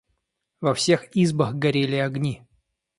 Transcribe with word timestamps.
Во 0.61 0.73
всех 0.73 1.05
избах 1.15 1.53
горели 1.53 1.97
огни. 1.97 2.41